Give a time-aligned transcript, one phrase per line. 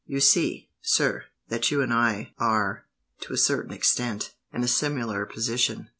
[0.07, 2.85] You see, sir, that you and I are,
[3.19, 5.89] to a certain extent, in a similar position.